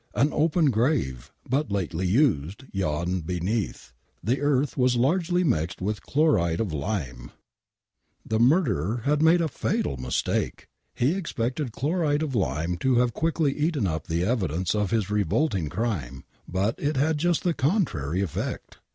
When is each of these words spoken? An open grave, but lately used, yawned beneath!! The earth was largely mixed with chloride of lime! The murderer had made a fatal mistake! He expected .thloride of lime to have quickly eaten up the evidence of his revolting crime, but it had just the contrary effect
An 0.15 0.33
open 0.33 0.71
grave, 0.71 1.31
but 1.47 1.71
lately 1.71 2.07
used, 2.07 2.63
yawned 2.71 3.27
beneath!! 3.27 3.91
The 4.23 4.41
earth 4.41 4.75
was 4.75 4.95
largely 4.95 5.43
mixed 5.43 5.79
with 5.79 6.01
chloride 6.01 6.59
of 6.59 6.73
lime! 6.73 7.29
The 8.25 8.39
murderer 8.39 9.03
had 9.05 9.21
made 9.21 9.41
a 9.41 9.47
fatal 9.47 9.97
mistake! 9.97 10.65
He 10.95 11.13
expected 11.13 11.71
.thloride 11.73 12.23
of 12.23 12.33
lime 12.33 12.77
to 12.77 12.95
have 12.95 13.13
quickly 13.13 13.55
eaten 13.55 13.85
up 13.85 14.07
the 14.07 14.25
evidence 14.25 14.73
of 14.73 14.89
his 14.89 15.11
revolting 15.11 15.69
crime, 15.69 16.23
but 16.47 16.79
it 16.79 16.97
had 16.97 17.19
just 17.19 17.43
the 17.43 17.53
contrary 17.53 18.21
effect 18.23 18.79